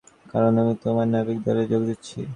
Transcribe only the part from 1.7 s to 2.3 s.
যোগ দিচ্ছি।